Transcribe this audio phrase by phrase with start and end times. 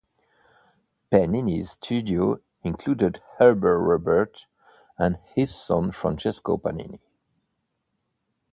[1.11, 4.47] Panini's studio included Hubert Robert
[4.97, 6.97] and his son Francesco Panini.